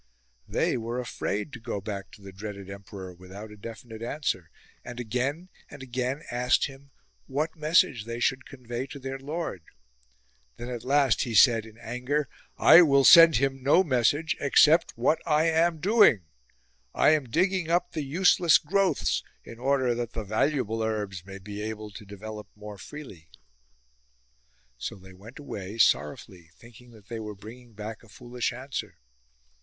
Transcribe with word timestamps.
They 0.47 0.77
were 0.77 0.99
afraid 0.99 1.53
to 1.53 1.59
go 1.59 1.79
back 1.79 2.09
to 2.13 2.23
the 2.23 2.31
dreaded 2.31 2.71
emperor 2.71 3.13
without 3.13 3.51
a 3.51 3.55
definite 3.55 4.01
answer, 4.01 4.49
and 4.83 4.99
again 4.99 5.49
and 5.69 5.83
again 5.83 6.23
asked 6.31 6.65
him 6.65 6.89
what 7.27 7.55
message 7.55 8.05
they 8.05 8.19
should 8.19 8.47
convey 8.49 8.87
to 8.87 8.97
their 8.99 9.19
lord. 9.19 9.61
Then 10.57 10.69
at 10.69 10.83
last 10.83 11.21
he 11.21 11.35
said 11.35 11.67
in 11.67 11.77
anger:—" 11.77 12.27
I 12.73 12.81
will 12.81 13.03
send 13.03 13.35
him 13.35 13.61
no 13.61 13.83
message 13.83 14.35
except— 14.39 14.93
what 14.97 15.19
I 15.23 15.45
am 15.47 15.77
doing! 15.79 16.23
I 16.95 17.11
am 17.11 17.29
digging 17.29 17.69
up 17.69 17.91
the 17.91 18.01
useless 18.01 18.57
growths 18.57 19.21
in 19.43 19.59
order 19.59 19.93
that 19.93 20.13
the 20.13 20.25
raluable 20.25 20.83
herbs 20.83 21.23
may 21.27 21.37
be 21.37 21.61
able 21.61 21.91
to 21.91 22.05
develop 22.05 22.47
more 22.55 22.79
freely." 22.79 23.29
So 24.79 24.95
they 24.95 25.13
went 25.13 25.37
away 25.37 25.77
sorrowfully 25.77 26.49
thinking 26.55 26.89
that 26.89 27.07
they 27.07 27.19
were 27.19 27.35
bringing 27.35 27.73
back 27.73 28.01
a 28.01 28.09
foolish 28.09 28.51
answer. 28.51 28.97